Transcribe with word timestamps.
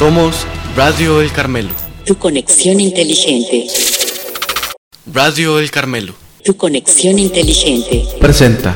Somos 0.00 0.46
Radio 0.76 1.20
El 1.20 1.30
Carmelo. 1.30 1.68
Tu 2.06 2.16
conexión 2.16 2.80
inteligente. 2.80 3.66
Radio 5.12 5.58
El 5.58 5.70
Carmelo. 5.70 6.14
Tu 6.42 6.56
conexión 6.56 7.18
inteligente. 7.18 8.06
Presenta. 8.18 8.74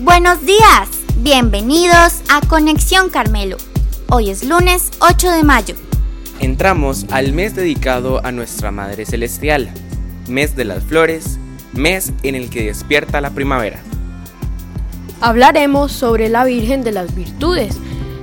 Buenos 0.00 0.44
días. 0.44 0.88
Bienvenidos 1.18 2.22
a 2.28 2.40
Conexión 2.48 3.10
Carmelo. 3.10 3.58
Hoy 4.08 4.30
es 4.30 4.42
lunes 4.42 4.90
8 4.98 5.30
de 5.30 5.44
mayo. 5.44 5.76
Entramos 6.40 7.06
al 7.12 7.32
mes 7.32 7.54
dedicado 7.54 8.20
a 8.26 8.32
nuestra 8.32 8.72
Madre 8.72 9.06
Celestial, 9.06 9.70
mes 10.26 10.56
de 10.56 10.64
las 10.64 10.82
flores, 10.82 11.38
mes 11.74 12.12
en 12.24 12.34
el 12.34 12.50
que 12.50 12.64
despierta 12.64 13.20
la 13.20 13.30
primavera. 13.30 13.80
Hablaremos 15.20 15.92
sobre 15.92 16.28
la 16.28 16.42
Virgen 16.44 16.82
de 16.82 16.90
las 16.90 17.14
Virtudes, 17.14 17.76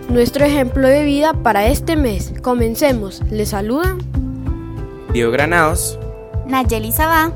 nuestro 0.10 0.46
ejemplo 0.46 0.88
de 0.88 1.04
vida 1.04 1.34
para 1.34 1.68
este 1.68 1.96
mes. 1.96 2.34
Comencemos. 2.42 3.22
Les 3.30 3.50
saludan 3.50 3.98
Dio 5.14 5.32
Granados, 5.32 5.98
Nayeli 6.48 6.92
Sabá, 6.92 7.32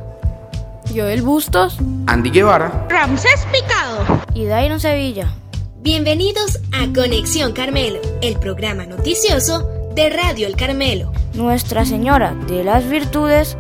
Joel 0.94 1.22
Bustos, 1.22 1.78
Andy 2.08 2.30
Guevara, 2.30 2.88
Ramsés 2.90 3.48
Picado 3.52 4.22
y 4.34 4.46
Dairon 4.46 4.80
Sevilla. 4.80 5.34
Bienvenidos 5.82 6.60
a 6.74 6.94
Conexión 6.94 7.54
Carmelo, 7.54 8.00
el 8.22 8.38
programa 8.38 8.86
noticioso 8.86 9.68
de 9.96 10.10
Radio 10.10 10.48
El 10.48 10.56
Carmelo. 10.56 11.12
Nuestra 11.34 11.86
Señora 11.86 12.36
de 12.48 12.64
las 12.64 12.88
Virtudes, 12.88 13.58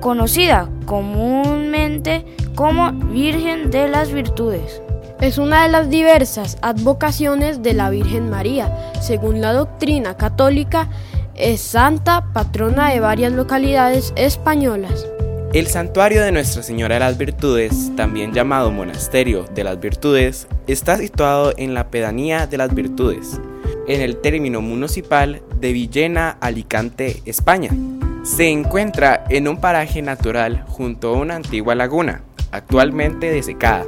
conocida 0.00 0.68
comúnmente 0.86 2.26
como 2.54 2.92
Virgen 2.92 3.70
de 3.70 3.88
las 3.88 4.12
Virtudes. 4.12 4.82
Es 5.22 5.38
una 5.38 5.62
de 5.62 5.68
las 5.68 5.88
diversas 5.88 6.58
advocaciones 6.62 7.62
de 7.62 7.74
la 7.74 7.90
Virgen 7.90 8.28
María. 8.28 8.90
Según 9.00 9.40
la 9.40 9.52
doctrina 9.52 10.16
católica, 10.16 10.88
es 11.36 11.60
santa 11.60 12.32
patrona 12.32 12.90
de 12.90 12.98
varias 12.98 13.32
localidades 13.32 14.12
españolas. 14.16 15.06
El 15.52 15.68
santuario 15.68 16.22
de 16.22 16.32
Nuestra 16.32 16.64
Señora 16.64 16.96
de 16.96 17.00
las 17.02 17.18
Virtudes, 17.18 17.92
también 17.94 18.32
llamado 18.32 18.72
Monasterio 18.72 19.44
de 19.54 19.62
las 19.62 19.78
Virtudes, 19.78 20.48
está 20.66 20.96
situado 20.96 21.54
en 21.56 21.72
la 21.72 21.88
pedanía 21.88 22.48
de 22.48 22.56
las 22.56 22.74
Virtudes, 22.74 23.40
en 23.86 24.00
el 24.00 24.16
término 24.16 24.60
municipal 24.60 25.40
de 25.60 25.72
Villena, 25.72 26.36
Alicante, 26.40 27.22
España. 27.26 27.70
Se 28.24 28.48
encuentra 28.48 29.22
en 29.28 29.46
un 29.46 29.58
paraje 29.58 30.02
natural 30.02 30.64
junto 30.66 31.10
a 31.10 31.18
una 31.18 31.36
antigua 31.36 31.76
laguna, 31.76 32.22
actualmente 32.50 33.30
desecada, 33.30 33.84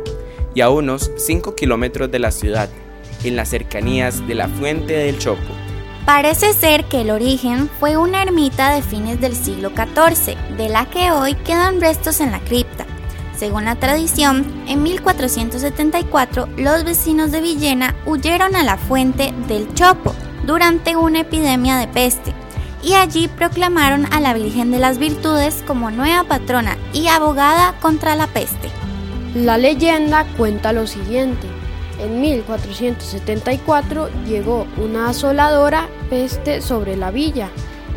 y 0.55 0.61
a 0.61 0.71
unos 0.71 1.11
5 1.17 1.55
kilómetros 1.55 2.11
de 2.11 2.19
la 2.19 2.31
ciudad, 2.31 2.69
en 3.25 3.37
las 3.37 3.49
cercanías 3.49 4.27
de 4.27 4.35
la 4.35 4.49
Fuente 4.49 4.95
del 4.95 5.19
Chopo. 5.19 5.43
Parece 6.07 6.53
ser 6.53 6.85
que 6.85 7.01
el 7.01 7.11
origen 7.11 7.71
fue 7.81 7.97
una 7.97 8.23
ermita 8.23 8.75
de 8.75 8.83
fines 8.83 9.21
del 9.21 9.35
siglo 9.35 9.71
XIV, 9.71 10.37
de 10.57 10.69
la 10.69 10.85
que 10.87 11.11
hoy 11.11 11.35
quedan 11.35 11.81
restos 11.81 12.21
en 12.21 12.31
la 12.31 12.41
cripta. 12.41 12.85
Según 13.37 13.65
la 13.65 13.77
tradición, 13.77 14.45
en 14.69 14.83
1474 14.83 16.49
los 16.57 16.85
vecinos 16.85 17.33
de 17.33 17.41
Villena 17.41 17.97
huyeron 18.07 18.55
a 18.55 18.63
la 18.63 18.77
fuente 18.77 19.33
del 19.49 19.73
Chopo 19.75 20.15
durante 20.47 20.95
una 20.95 21.21
epidemia 21.21 21.77
de 21.79 21.89
peste 21.89 22.33
y 22.83 22.95
allí 22.95 23.29
proclamaron 23.29 24.07
a 24.13 24.21
la 24.21 24.35
Virgen 24.35 24.71
de 24.71 24.79
las 24.79 24.99
Virtudes 24.99 25.65
como 25.67 25.91
nueva 25.91 26.25
patrona 26.25 26.77
y 26.93 27.09
abogada 27.09 27.75
contra 27.81 28.15
la 28.15 28.27
peste. 28.27 28.71
La 29.35 29.59
leyenda 29.59 30.25
cuenta 30.37 30.73
lo 30.73 30.87
siguiente. 30.87 31.49
En 31.99 32.21
1474 32.21 34.09
llegó 34.27 34.65
una 34.77 35.09
asoladora 35.09 35.89
peste 36.09 36.61
sobre 36.61 36.97
la 36.97 37.11
villa 37.11 37.49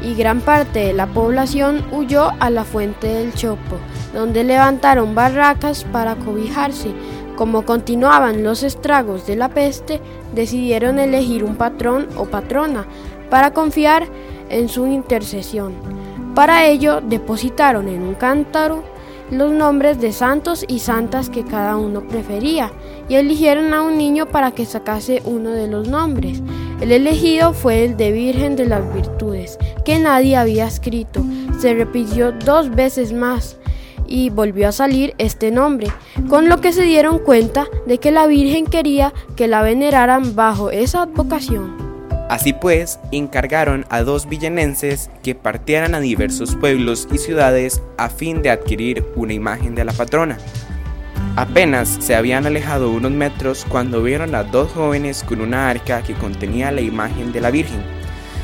y 0.02 0.16
gran 0.16 0.42
parte 0.42 0.80
de 0.80 0.94
la 0.94 1.06
población 1.06 1.86
huyó 1.92 2.32
a 2.40 2.50
la 2.50 2.64
fuente 2.64 3.06
del 3.06 3.36
Chopo, 3.36 3.78
donde 4.16 4.44
levantaron 4.44 5.14
barracas 5.14 5.84
para 5.84 6.16
cobijarse. 6.16 6.90
Como 7.36 7.66
continuaban 7.66 8.44
los 8.44 8.64
estragos 8.64 9.28
de 9.28 9.36
la 9.36 9.50
peste, 9.50 10.02
decidieron 10.34 10.98
elegir 10.98 11.44
un 11.44 11.56
patrón 11.56 12.08
o 12.18 12.26
patrona 12.26 12.88
para 13.30 13.54
confiar 13.54 14.08
en 14.50 14.70
su 14.70 14.88
intercesión. 14.88 15.76
Para 16.34 16.66
ello 16.66 17.00
depositaron 17.00 17.88
en 17.90 18.02
un 18.02 18.16
cántaro 18.16 18.97
los 19.32 19.52
nombres 19.52 20.00
de 20.00 20.12
santos 20.12 20.66
y 20.68 20.80
santas 20.80 21.30
que 21.30 21.44
cada 21.44 21.76
uno 21.76 22.08
prefería 22.08 22.72
y 23.10 23.16
eligieron 23.16 23.74
a 23.74 23.82
un 23.82 23.98
niño 23.98 24.28
para 24.28 24.52
que 24.52 24.66
sacase 24.66 25.22
uno 25.26 25.52
de 25.52 25.68
los 25.68 25.88
nombres. 25.88 26.42
El 26.82 26.92
elegido 26.92 27.54
fue 27.54 27.86
el 27.86 27.98
de 27.98 28.12
Virgen 28.12 28.56
de 28.56 28.66
las 28.66 28.94
Virtudes, 28.94 29.58
que 29.84 30.00
nadie 30.00 30.36
había 30.36 30.68
escrito. 30.68 31.24
Se 31.60 31.74
repitió 31.74 32.32
dos 32.32 32.70
veces 32.70 33.14
más 33.14 33.58
y 34.08 34.30
volvió 34.30 34.70
a 34.70 34.72
salir 34.72 35.14
este 35.18 35.52
nombre, 35.52 35.88
con 36.30 36.50
lo 36.50 36.62
que 36.62 36.72
se 36.72 36.84
dieron 36.84 37.20
cuenta 37.20 37.68
de 37.86 37.98
que 37.98 38.12
la 38.12 38.28
Virgen 38.28 38.66
quería 38.66 39.14
que 39.36 39.48
la 39.48 39.62
veneraran 39.62 40.36
bajo 40.36 40.70
esa 40.70 41.04
advocación. 41.04 41.87
Así 42.30 42.52
pues, 42.52 43.00
encargaron 43.12 43.86
a 43.90 44.04
dos 44.04 44.28
villanenses 44.28 45.10
que 45.24 45.34
partieran 45.34 45.96
a 45.96 46.02
diversos 46.02 46.56
pueblos 46.56 47.08
y 47.12 47.20
ciudades 47.20 47.82
a 47.98 48.10
fin 48.10 48.42
de 48.42 48.50
adquirir 48.50 49.06
una 49.16 49.34
imagen 49.34 49.76
de 49.76 49.86
la 49.86 49.94
patrona. 49.94 50.38
Apenas 51.38 51.98
se 52.02 52.16
habían 52.16 52.46
alejado 52.46 52.90
unos 52.90 53.12
metros 53.12 53.66
cuando 53.70 54.04
vieron 54.04 54.36
a 54.36 54.44
dos 54.44 54.72
jóvenes 54.74 55.24
con 55.24 55.40
una 55.40 55.70
arca 55.70 56.02
que 56.02 56.16
contenía 56.16 56.72
la 56.72 56.82
imagen 56.82 57.32
de 57.32 57.42
la 57.42 57.52
Virgen. 57.52 57.82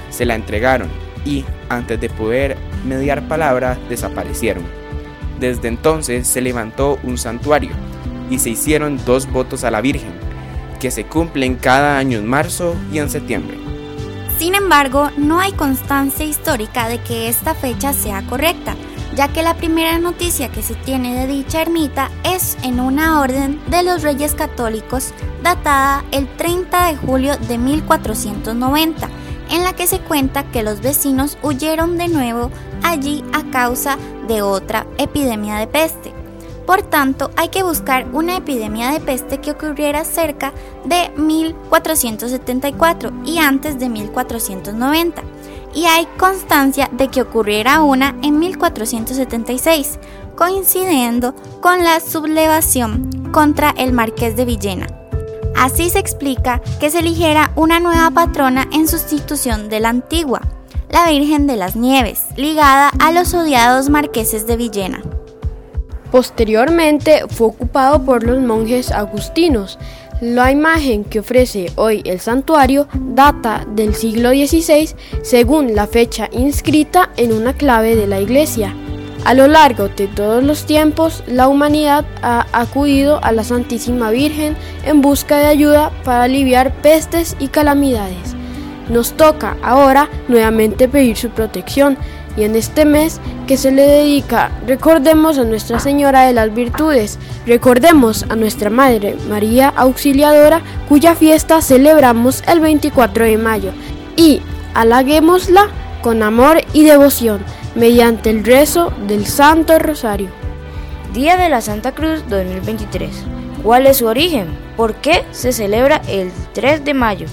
Se 0.10 0.26
la 0.26 0.36
entregaron 0.36 0.90
y, 1.26 1.44
antes 1.70 2.00
de 2.00 2.10
poder 2.10 2.56
mediar 2.86 3.28
palabra, 3.28 3.78
desaparecieron. 3.90 4.64
Desde 5.40 5.68
entonces 5.68 6.28
se 6.28 6.40
levantó 6.40 7.00
un 7.04 7.18
santuario 7.18 7.72
y 8.30 8.40
se 8.40 8.52
hicieron 8.52 9.04
dos 9.06 9.30
votos 9.30 9.64
a 9.64 9.72
la 9.72 9.82
Virgen, 9.82 10.14
que 10.80 10.92
se 10.92 11.04
cumplen 11.04 11.56
cada 11.56 11.98
año 11.98 12.20
en 12.20 12.28
marzo 12.28 12.76
y 12.94 13.00
en 13.00 13.10
septiembre. 13.10 13.63
Sin 14.38 14.56
embargo, 14.56 15.10
no 15.18 15.40
hay 15.40 15.54
constancia 15.54 16.26
histórica 16.26 16.88
de 16.90 17.00
que 17.02 17.30
esta 17.30 17.54
fecha 17.54 17.94
sea 17.94 18.22
correcta, 18.24 18.76
ya 19.16 19.28
que 19.28 19.44
la 19.44 19.54
primera 19.54 20.00
noticia 20.00 20.52
que 20.52 20.64
se 20.64 20.76
tiene 20.76 21.16
de 21.16 21.28
dicha 21.28 21.62
ermita 21.62 22.10
es 22.24 22.58
en 22.64 22.80
una 22.80 23.22
orden 23.22 23.62
de 23.68 23.84
los 23.84 24.02
Reyes 24.02 24.34
Católicos 24.34 25.14
datada 25.44 26.04
el 26.12 26.28
30 26.36 26.88
de 26.88 26.98
julio 26.98 27.38
de 27.38 27.58
1490, 27.58 29.10
en 29.52 29.64
la 29.64 29.74
que 29.74 29.88
se 29.88 30.00
cuenta 30.00 30.50
que 30.52 30.64
los 30.64 30.82
vecinos 30.82 31.38
huyeron 31.44 31.98
de 31.98 32.08
nuevo 32.08 32.50
allí 32.82 33.24
a 33.34 33.44
causa 33.52 33.98
de 34.28 34.42
otra 34.42 34.88
epidemia 34.98 35.56
de 35.58 35.68
peste. 35.68 36.23
Por 36.66 36.82
tanto, 36.82 37.32
hay 37.36 37.50
que 37.50 37.64
buscar 37.64 38.08
una 38.14 38.38
epidemia 38.38 38.92
de 38.92 39.00
peste 39.00 39.40
que 39.40 39.52
ocurriera 39.52 40.06
cerca 40.06 40.54
de 40.86 41.12
1474 41.18 43.12
y 43.26 43.40
antes 43.40 43.80
de 43.80 43.90
1490. 43.90 45.24
Y 45.74 45.86
hay 45.86 46.08
constancia 46.18 46.90
de 46.92 47.10
que 47.10 47.22
ocurriera 47.22 47.82
una 47.82 48.16
en 48.22 48.40
1476, 48.40 50.00
coincidiendo 50.36 51.36
con 51.62 51.84
la 51.84 52.00
sublevación 52.00 53.10
contra 53.32 53.72
el 53.78 53.92
marqués 53.92 54.36
de 54.36 54.46
Villena. 54.46 54.88
Así 55.56 55.90
se 55.90 56.00
explica 56.00 56.62
que 56.80 56.90
se 56.90 57.00
eligiera 57.00 57.52
una 57.56 57.80
nueva 57.80 58.12
patrona 58.12 58.68
en 58.72 58.88
sustitución 58.88 59.70
de 59.70 59.80
la 59.80 59.90
antigua, 59.90 60.42
la 60.90 61.10
Virgen 61.10 61.48
de 61.48 61.58
las 61.58 61.76
Nieves, 61.76 62.26
ligada 62.38 62.90
a 63.00 63.12
los 63.12 63.34
odiados 63.34 63.90
marqueses 63.90 64.46
de 64.48 64.58
Villena. 64.58 65.02
Posteriormente 66.14 67.24
fue 67.28 67.48
ocupado 67.48 68.06
por 68.06 68.24
los 68.24 68.40
monjes 68.40 68.92
agustinos. 68.92 69.80
La 70.22 70.52
imagen 70.52 71.06
que 71.06 71.22
ofrece 71.22 71.72
hoy 71.74 72.04
el 72.06 72.20
santuario 72.20 72.88
data 72.94 73.66
del 73.68 73.96
siglo 73.96 74.30
XVI 74.30 74.94
según 75.24 75.74
la 75.74 75.88
fecha 75.88 76.30
inscrita 76.32 77.10
en 77.18 77.34
una 77.34 77.54
clave 77.54 77.96
de 77.96 78.06
la 78.06 78.20
iglesia. 78.22 78.76
A 79.26 79.34
lo 79.34 79.48
largo 79.48 79.90
de 79.90 80.06
todos 80.06 80.44
los 80.44 80.68
tiempos, 80.68 81.24
la 81.26 81.48
humanidad 81.48 82.06
ha 82.22 82.46
acudido 82.54 83.20
a 83.24 83.32
la 83.32 83.44
Santísima 83.44 84.12
Virgen 84.12 84.56
en 84.86 85.02
busca 85.02 85.40
de 85.40 85.48
ayuda 85.48 85.92
para 86.04 86.26
aliviar 86.26 86.76
pestes 86.84 87.36
y 87.40 87.48
calamidades. 87.48 88.36
Nos 88.88 89.14
toca 89.14 89.58
ahora 89.64 90.10
nuevamente 90.28 90.88
pedir 90.88 91.18
su 91.18 91.32
protección 91.32 91.98
y 92.36 92.44
en 92.44 92.56
este 92.56 92.86
mes 92.86 93.20
que 93.48 93.58
se 93.58 93.72
le 93.72 93.84
dedica, 93.84 94.52
recordemos 94.66 95.38
a 95.38 95.44
Nuestra 95.44 95.80
Señora 95.80 96.22
de 96.26 96.34
las 96.34 96.54
Virtudes, 96.54 97.20
recordemos 97.46 98.26
a 98.30 98.36
nuestra 98.36 98.70
Madre 98.70 99.16
María 99.30 99.70
Auxiliadora, 99.76 100.62
cuya 100.90 101.16
fiesta 101.16 101.62
celebramos 101.62 102.44
el 102.48 102.60
24 102.60 103.26
de 103.26 103.38
mayo, 103.38 103.72
y 104.16 104.42
halaguémosla 104.74 105.68
con 106.02 106.24
amor 106.24 106.62
y 106.74 106.84
devoción 106.84 107.44
mediante 107.76 108.30
el 108.30 108.44
rezo 108.44 108.92
del 109.08 109.26
Santo 109.26 109.78
Rosario. 109.80 110.30
Día 111.14 111.38
de 111.38 111.50
la 111.50 111.62
Santa 111.62 111.94
Cruz 111.94 112.24
2023. 112.30 113.12
¿Cuál 113.62 113.88
es 113.88 113.98
su 113.98 114.08
origen? 114.08 114.48
¿Por 114.76 114.96
qué 114.96 115.24
se 115.32 115.54
celebra 115.54 116.02
el 116.08 116.32
3 116.54 116.84
de 116.84 116.94
mayo? 116.94 117.28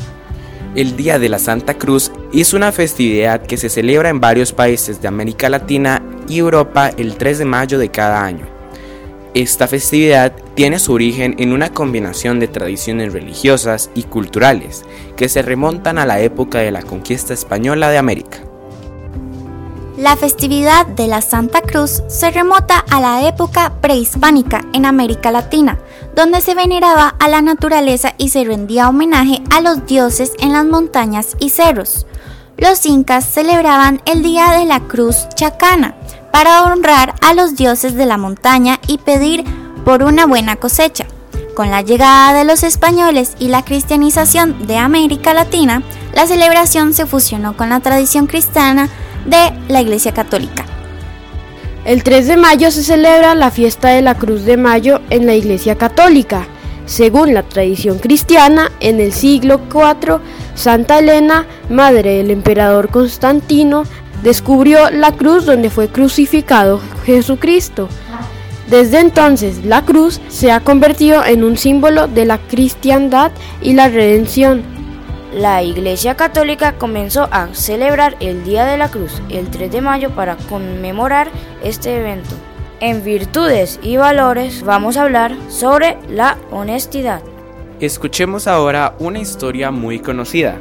El 0.77 0.97
Día 0.97 1.19
de 1.19 1.29
la 1.29 1.41
Santa 1.41 1.75
Cruz 1.75 2.13
es 2.33 2.55
una 2.55 2.71
festividad 2.71 3.43
que 3.43 3.57
se 3.57 3.69
celebra 3.69 4.09
en 4.09 4.21
varios 4.21 4.53
países 4.53 5.03
de 5.03 5.09
América 5.09 5.49
Latina 5.49 6.01
y 6.29 6.39
Europa 6.39 6.91
el 6.97 7.17
3 7.17 7.39
de 7.41 7.45
mayo 7.45 7.77
de 7.77 7.91
cada 7.91 8.25
año. 8.25 8.47
Esta 9.35 9.67
festividad 9.67 10.33
tiene 10.55 10.79
su 10.79 10.93
origen 10.93 11.35
en 11.39 11.53
una 11.53 11.71
combinación 11.71 12.39
de 12.39 12.47
tradiciones 12.47 13.13
religiosas 13.13 13.91
y 13.97 14.05
culturales 14.05 14.85
que 15.17 15.29
se 15.29 15.43
remontan 15.43 15.99
a 15.99 16.07
la 16.07 16.21
época 16.21 16.61
de 16.61 16.71
la 16.71 16.83
conquista 16.83 17.35
española 17.35 17.91
de 17.91 17.99
América. 17.99 18.39
La 19.97 20.17
festividad 20.17 20.87
de 20.87 21.09
la 21.09 21.21
Santa 21.21 21.63
Cruz 21.63 22.05
se 22.07 22.31
remota 22.31 22.79
a 22.79 23.01
la 23.01 23.29
época 23.29 23.73
prehispánica 23.81 24.65
en 24.73 24.87
América 24.87 25.33
Latina, 25.33 25.81
donde 26.21 26.43
se 26.43 26.55
veneraba 26.55 27.15
a 27.19 27.29
la 27.29 27.41
naturaleza 27.41 28.13
y 28.19 28.29
se 28.29 28.45
rendía 28.45 28.91
homenaje 28.91 29.41
a 29.49 29.63
los 29.63 29.87
dioses 29.87 30.33
en 30.39 30.53
las 30.53 30.67
montañas 30.67 31.35
y 31.41 31.49
cerros. 31.49 32.07
Los 32.59 32.85
incas 32.85 33.25
celebraban 33.25 34.03
el 34.05 34.23
Día 34.23 34.51
de 34.51 34.67
la 34.67 34.81
Cruz 34.81 35.17
Chacana 35.35 35.95
para 36.31 36.65
honrar 36.65 37.15
a 37.23 37.33
los 37.33 37.57
dioses 37.57 37.95
de 37.95 38.05
la 38.05 38.19
montaña 38.19 38.81
y 38.87 38.99
pedir 38.99 39.45
por 39.87 40.03
una 40.03 40.27
buena 40.27 40.57
cosecha. 40.57 41.07
Con 41.57 41.71
la 41.71 41.81
llegada 41.81 42.35
de 42.35 42.45
los 42.45 42.65
españoles 42.65 43.35
y 43.39 43.49
la 43.49 43.65
cristianización 43.65 44.67
de 44.67 44.77
América 44.77 45.33
Latina, 45.33 45.83
la 46.13 46.27
celebración 46.27 46.93
se 46.93 47.07
fusionó 47.07 47.57
con 47.57 47.71
la 47.71 47.81
tradición 47.81 48.27
cristiana 48.27 48.91
de 49.25 49.55
la 49.69 49.81
Iglesia 49.81 50.13
Católica. 50.13 50.67
El 51.87 52.03
3 52.03 52.27
de 52.27 52.37
mayo 52.37 52.71
se 52.71 52.82
celebra 52.82 53.35
la 53.35 53.50
fiesta 53.50 53.88
de 53.88 54.03
la 54.03 54.15
Cruz 54.15 54.44
de 54.44 54.59
Mayo 54.59 55.00
en 55.09 55.25
la 55.25 55.35
Iglesia 55.35 55.77
Católica. 55.77 56.47
Según 56.85 57.32
la 57.32 57.43
tradición 57.43 57.99
cristiana, 57.99 58.71
en 58.81 59.00
el 59.00 59.12
siglo 59.15 59.62
IV, 59.73 60.21
Santa 60.55 60.99
Elena, 60.99 61.47
madre 61.71 62.17
del 62.17 62.31
emperador 62.31 62.91
Constantino, 62.91 63.85
descubrió 64.23 64.91
la 64.91 65.12
cruz 65.12 65.47
donde 65.47 65.71
fue 65.71 65.88
crucificado 65.88 66.82
Jesucristo. 67.06 67.88
Desde 68.69 69.00
entonces, 69.00 69.65
la 69.65 69.83
cruz 69.83 70.21
se 70.29 70.53
ha 70.53 70.61
convertido 70.61 71.25
en 71.25 71.44
un 71.44 71.56
símbolo 71.56 72.09
de 72.09 72.26
la 72.26 72.37
cristiandad 72.37 73.33
y 73.62 73.73
la 73.73 73.88
redención. 73.88 74.80
La 75.32 75.62
Iglesia 75.62 76.17
Católica 76.17 76.77
comenzó 76.77 77.29
a 77.31 77.55
celebrar 77.55 78.17
el 78.19 78.43
Día 78.43 78.67
de 78.67 78.77
la 78.77 78.91
Cruz 78.91 79.23
el 79.29 79.49
3 79.49 79.71
de 79.71 79.81
mayo 79.81 80.11
para 80.11 80.37
conmemorar 80.37 81.31
este 81.62 81.99
evento. 81.99 82.35
En 82.81 83.05
virtudes 83.05 83.79
y 83.81 83.97
valores 83.97 84.65
vamos 84.65 84.97
a 84.97 85.03
hablar 85.03 85.37
sobre 85.49 85.99
la 86.09 86.37
honestidad. 86.50 87.23
Escuchemos 87.79 88.49
ahora 88.49 88.97
una 88.99 89.21
historia 89.21 89.71
muy 89.71 90.00
conocida, 90.00 90.59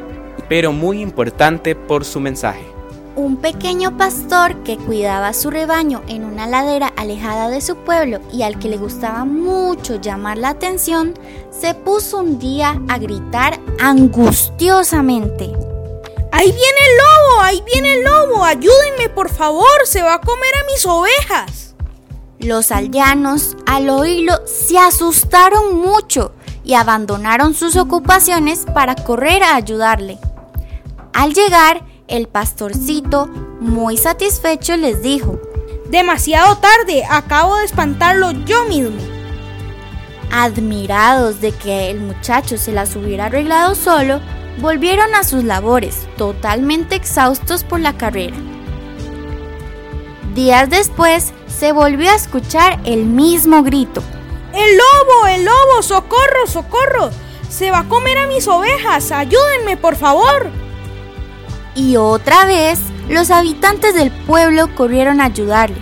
pero 0.47 0.71
muy 0.71 1.01
importante 1.01 1.73
por 1.73 2.05
su 2.05 2.19
mensaje. 2.19 2.78
Un 3.19 3.35
pequeño 3.35 3.97
pastor 3.97 4.63
que 4.63 4.77
cuidaba 4.77 5.33
su 5.33 5.51
rebaño 5.51 6.03
en 6.07 6.23
una 6.23 6.47
ladera 6.47 6.93
alejada 6.95 7.49
de 7.49 7.59
su 7.59 7.75
pueblo 7.75 8.21
y 8.31 8.43
al 8.43 8.57
que 8.59 8.69
le 8.69 8.77
gustaba 8.77 9.25
mucho 9.25 9.99
llamar 9.99 10.37
la 10.37 10.51
atención, 10.51 11.19
se 11.51 11.73
puso 11.73 12.19
un 12.19 12.39
día 12.39 12.81
a 12.87 12.97
gritar 12.97 13.59
angustiosamente. 13.77 15.51
¡Ahí 16.31 16.45
viene 16.45 16.79
el 16.87 16.97
lobo! 16.97 17.41
¡Ahí 17.41 17.61
viene 17.73 17.95
el 17.95 18.03
lobo! 18.05 18.45
¡Ayúdenme, 18.45 19.09
por 19.13 19.27
favor! 19.29 19.67
¡Se 19.83 20.01
va 20.01 20.13
a 20.13 20.21
comer 20.21 20.55
a 20.55 20.71
mis 20.71 20.85
ovejas! 20.85 21.75
Los 22.39 22.71
aldeanos, 22.71 23.57
al 23.65 23.89
oírlo, 23.89 24.47
se 24.47 24.77
asustaron 24.77 25.75
mucho 25.75 26.31
y 26.63 26.75
abandonaron 26.75 27.53
sus 27.53 27.75
ocupaciones 27.75 28.65
para 28.73 28.95
correr 28.95 29.43
a 29.43 29.55
ayudarle. 29.55 30.19
Al 31.11 31.33
llegar, 31.33 31.88
el 32.09 32.27
pastorcito, 32.27 33.27
muy 33.59 33.97
satisfecho, 33.97 34.75
les 34.75 35.01
dijo, 35.01 35.39
Demasiado 35.89 36.57
tarde, 36.57 37.03
acabo 37.09 37.57
de 37.57 37.65
espantarlo 37.65 38.31
yo 38.31 38.65
mismo. 38.65 39.01
Admirados 40.31 41.41
de 41.41 41.51
que 41.51 41.89
el 41.89 41.99
muchacho 41.99 42.57
se 42.57 42.71
las 42.71 42.95
hubiera 42.95 43.25
arreglado 43.25 43.73
solo, 43.73 44.19
volvieron 44.61 45.15
a 45.15 45.23
sus 45.23 45.43
labores, 45.43 46.07
totalmente 46.15 46.95
exhaustos 46.95 47.63
por 47.63 47.79
la 47.79 47.97
carrera. 47.97 48.37
Días 50.35 50.69
después, 50.69 51.33
se 51.47 51.71
volvió 51.71 52.11
a 52.11 52.15
escuchar 52.15 52.79
el 52.85 53.05
mismo 53.05 53.63
grito. 53.63 54.03
¡El 54.53 54.77
lobo! 54.77 55.27
¡El 55.27 55.45
lobo! 55.45 55.81
¡Socorro! 55.81 56.45
¡Socorro! 56.45 57.09
¡Se 57.49 57.71
va 57.71 57.79
a 57.79 57.89
comer 57.89 58.19
a 58.19 58.27
mis 58.27 58.47
ovejas! 58.47 59.11
¡Ayúdenme, 59.11 59.75
por 59.75 59.95
favor! 59.95 60.51
Y 61.79 61.95
otra 61.95 62.43
vez, 62.43 62.77
los 63.07 63.31
habitantes 63.31 63.95
del 63.95 64.11
pueblo 64.11 64.67
corrieron 64.75 65.21
a 65.21 65.25
ayudarle. 65.25 65.77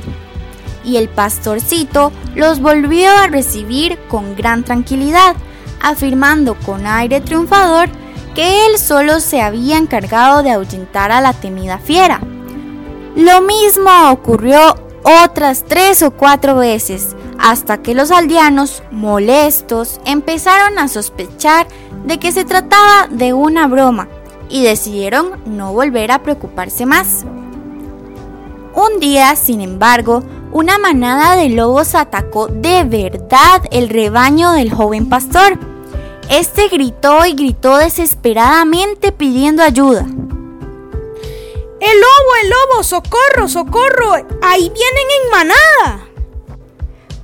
Y 0.84 0.98
el 0.98 1.10
pastorcito 1.10 2.12
los 2.36 2.62
volvió 2.62 3.10
a 3.10 3.26
recibir 3.26 3.98
con 4.08 4.36
gran 4.36 4.64
tranquilidad, 4.64 5.36
afirmando 5.82 6.54
con 6.54 6.86
aire 6.86 7.20
triunfador 7.20 7.90
que 8.36 8.68
él 8.68 8.78
solo 8.78 9.20
se 9.20 9.42
había 9.42 9.80
encargado 9.80 10.44
de 10.44 10.52
ahuyentar 10.52 11.12
a 11.12 11.20
la 11.20 11.34
temida 11.34 11.80
fiera. 11.80 12.22
Lo 13.16 13.42
mismo 13.42 14.12
ocurrió 14.12 14.76
otras 15.02 15.66
tres 15.68 16.04
o 16.04 16.12
cuatro 16.12 16.58
veces, 16.58 17.16
hasta 17.40 17.82
que 17.82 17.96
los 17.96 18.12
aldeanos, 18.12 18.84
molestos, 18.92 20.00
empezaron 20.06 20.78
a 20.78 20.90
sospechar 20.90 21.68
de 22.06 22.20
que 22.20 22.32
se 22.32 22.46
trataba 22.46 23.08
de 23.10 23.34
una 23.34 23.66
broma 23.66 24.08
y 24.50 24.64
decidieron 24.64 25.42
no 25.46 25.74
volver 25.74 26.12
a 26.12 26.24
preocuparse 26.24 26.86
más. 26.86 27.26
Un 28.74 29.00
día, 29.00 29.36
sin 29.36 29.62
embargo, 29.62 30.24
una 30.52 30.78
manada 30.78 31.36
de 31.36 31.50
lobos 31.50 31.96
atacó 31.96 32.48
de 32.48 32.84
verdad 32.84 33.64
el 33.72 33.90
rebaño 33.90 34.52
del 34.52 34.72
joven 34.74 35.10
pastor. 35.10 35.58
Este 36.30 36.68
gritó 36.68 37.26
y 37.26 37.34
gritó 37.34 37.78
desesperadamente 37.78 39.12
pidiendo 39.12 39.64
ayuda. 39.64 40.06
¡El 41.80 42.02
lobo, 42.02 42.32
el 42.42 42.50
lobo! 42.50 42.84
¡Socorro, 42.84 43.48
socorro! 43.48 44.14
¡Ahí 44.42 44.72
vienen 44.74 45.08
en 45.24 45.32
manada! 45.32 46.08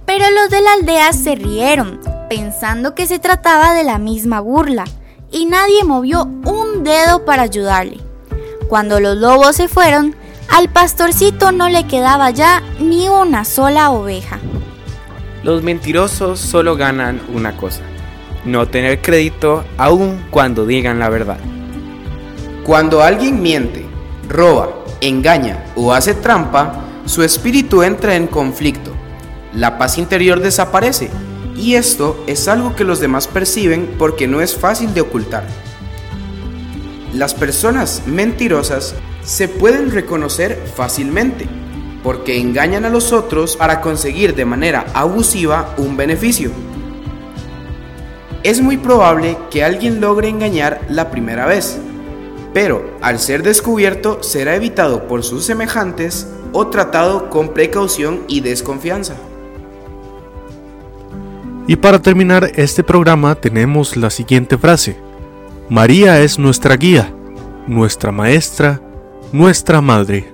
Pero 0.06 0.30
los 0.30 0.50
de 0.50 0.62
la 0.62 0.74
aldea 0.74 1.12
se 1.12 1.36
rieron, 1.36 2.00
pensando 2.30 2.94
que 2.94 3.08
se 3.08 3.20
trataba 3.20 3.74
de 3.74 3.84
la 3.84 3.98
misma 3.98 4.42
burla, 4.42 4.86
y 5.34 5.46
nadie 5.46 5.84
movió 5.84 6.24
un 6.46 6.84
dedo 6.84 7.26
para 7.26 7.44
ayudarle. 7.44 8.00
Cuando 8.70 9.00
los 9.00 9.18
lobos 9.18 9.58
se 9.58 9.68
fueron, 9.68 10.16
al 10.50 10.70
pastorcito 10.70 11.52
no 11.52 11.68
le 11.68 11.86
quedaba 11.88 12.30
ya 12.30 12.62
ni 12.80 13.10
una 13.10 13.44
sola 13.44 13.92
oveja. 13.92 14.40
Los 15.44 15.64
mentirosos 15.64 16.40
solo 16.40 16.78
ganan 16.78 17.20
una 17.34 17.58
cosa, 17.58 17.82
no 18.46 18.68
tener 18.68 19.02
crédito 19.02 19.66
aun 19.78 20.24
cuando 20.30 20.66
digan 20.66 21.00
la 21.00 21.10
verdad. 21.10 21.40
Cuando 22.64 23.02
alguien 23.02 23.42
miente, 23.42 23.86
roba, 24.30 24.70
engaña 25.02 25.66
o 25.76 25.92
hace 25.92 26.14
trampa, 26.14 26.84
su 27.06 27.24
espíritu 27.24 27.84
entra 27.84 28.16
en 28.16 28.28
conflicto. 28.28 28.92
La 29.54 29.78
paz 29.78 29.98
interior 29.98 30.40
desaparece 30.40 31.10
y 31.56 31.76
esto 31.76 32.24
es 32.28 32.48
algo 32.48 32.76
que 32.76 32.84
los 32.84 33.00
demás 33.00 33.28
perciben 33.28 33.96
porque 33.98 34.28
no 34.28 34.42
es 34.42 34.56
fácil 34.56 34.94
de 34.94 35.02
ocultar. 35.02 35.46
Las 37.14 37.34
personas 37.34 38.04
mentirosas 38.08 38.96
se 39.24 39.48
pueden 39.48 39.92
reconocer 39.92 40.62
fácilmente 40.76 41.48
porque 42.04 42.40
engañan 42.40 42.86
a 42.86 42.90
los 42.90 43.14
otros 43.14 43.56
para 43.56 43.82
conseguir 43.82 44.36
de 44.36 44.46
manera 44.46 44.86
abusiva 44.94 45.74
un 45.78 45.96
beneficio. 45.96 46.52
Es 48.44 48.62
muy 48.62 48.78
probable 48.78 49.38
que 49.50 49.64
alguien 49.64 50.02
logre 50.02 50.28
engañar 50.28 50.82
la 50.90 51.12
primera 51.12 51.46
vez, 51.46 51.78
pero 52.54 52.98
al 53.02 53.20
ser 53.20 53.42
descubierto 53.42 54.22
será 54.22 54.56
evitado 54.56 55.08
por 55.08 55.24
sus 55.24 55.46
semejantes 55.46 56.28
o 56.52 56.68
tratado 56.68 57.30
con 57.30 57.54
precaución 57.54 58.24
y 58.28 58.42
desconfianza. 58.42 59.16
Y 61.68 61.78
para 61.78 62.02
terminar 62.02 62.52
este 62.56 62.84
programa 62.84 63.36
tenemos 63.36 63.96
la 63.96 64.10
siguiente 64.10 64.58
frase. 64.58 64.98
María 65.70 66.20
es 66.20 66.38
nuestra 66.38 66.76
guía, 66.76 67.14
nuestra 67.68 68.12
maestra, 68.12 68.82
nuestra 69.32 69.80
madre. 69.80 70.34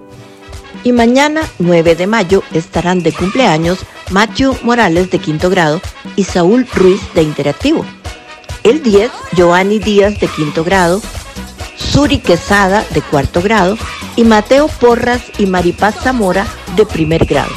Y 0.84 0.92
mañana, 0.92 1.42
9 1.60 1.96
de 1.96 2.08
mayo, 2.08 2.42
estarán 2.52 3.04
de 3.04 3.12
cumpleaños 3.12 3.80
Matthew 4.10 4.58
Morales 4.64 5.12
de 5.12 5.20
quinto 5.20 5.50
grado 5.52 5.82
y 6.16 6.24
Saúl 6.24 6.66
Ruiz 6.74 7.02
de 7.14 7.22
Interactivo. 7.22 7.86
El 8.64 8.82
10, 8.82 9.12
Joanny 9.38 9.78
Díaz 9.78 10.20
de 10.20 10.28
quinto 10.28 10.64
grado, 10.64 11.00
Suri 11.76 12.20
Quesada 12.20 12.84
de 12.94 13.02
cuarto 13.02 13.42
grado 13.42 13.78
y 14.16 14.24
Mateo 14.24 14.68
Porras 14.68 15.22
y 15.38 15.46
Maripaz 15.46 15.96
Zamora 16.02 16.48
de 16.76 16.86
primer 16.86 17.26
grado. 17.26 17.52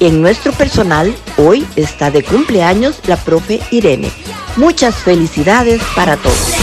En 0.00 0.20
nuestro 0.20 0.52
personal, 0.52 1.14
hoy 1.38 1.66
está 1.76 2.10
de 2.10 2.22
cumpleaños 2.22 3.00
la 3.06 3.16
profe 3.16 3.60
Irene. 3.70 4.10
Muchas 4.56 4.96
felicidades 4.96 5.80
para 5.94 6.16
todos. 6.16 6.57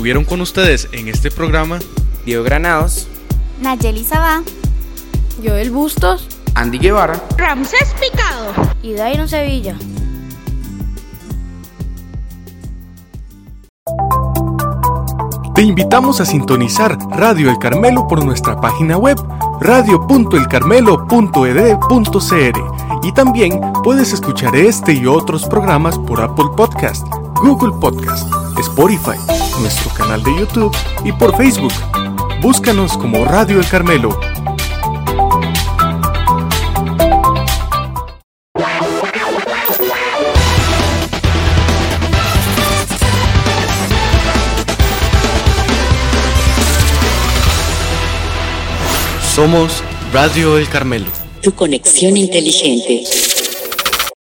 Estuvieron 0.00 0.24
con 0.24 0.40
ustedes 0.40 0.88
en 0.92 1.08
este 1.08 1.30
programa. 1.30 1.78
Diego 2.24 2.42
Granados, 2.42 3.06
Nayeli 3.60 4.02
Sabá, 4.02 4.42
Joel 5.44 5.70
Bustos, 5.70 6.26
Andy 6.54 6.78
Guevara, 6.78 7.22
Ramsés 7.36 7.94
Picado. 8.00 8.54
Y 8.82 8.94
Dairon 8.94 9.28
Sevilla. 9.28 9.76
Te 15.54 15.60
invitamos 15.60 16.22
a 16.22 16.24
sintonizar 16.24 16.96
Radio 17.10 17.50
El 17.50 17.58
Carmelo 17.58 18.08
por 18.08 18.24
nuestra 18.24 18.58
página 18.58 18.96
web 18.96 19.18
radio.elcarmelo.ed.cr 19.60 22.60
y 23.02 23.12
también 23.12 23.60
puedes 23.84 24.14
escuchar 24.14 24.56
este 24.56 24.94
y 24.94 25.04
otros 25.04 25.44
programas 25.44 25.98
por 25.98 26.22
Apple 26.22 26.48
Podcast, 26.56 27.06
Google 27.42 27.78
Podcast, 27.78 28.26
Spotify, 28.58 29.18
nuestro 29.60 29.90
canal 29.92 30.22
de 30.22 30.34
YouTube 30.38 30.74
y 31.04 31.12
por 31.12 31.36
Facebook. 31.36 31.72
Búscanos 32.40 32.96
como 32.96 33.24
Radio 33.24 33.60
El 33.60 33.68
Carmelo. 33.68 34.18
Somos 49.34 49.82
Radio 50.12 50.58
El 50.58 50.68
Carmelo. 50.68 51.06
Tu 51.42 51.54
conexión 51.54 52.16
inteligente. 52.16 53.29